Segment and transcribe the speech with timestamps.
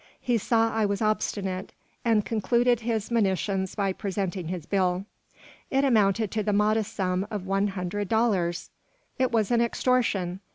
[0.19, 5.05] He saw I was obstinate, and concluded his monitions by presenting his bill.
[5.69, 8.71] It amounted to the modest sum of one hundred dollars!
[9.19, 10.39] It was an extortion.